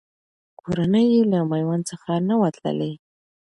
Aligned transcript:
کورنۍ 0.59 1.05
یې 1.13 1.21
له 1.31 1.39
میوند 1.49 1.83
څخه 1.91 2.11
نه 2.27 2.35
وه 2.39 2.49
تللې. 2.57 2.93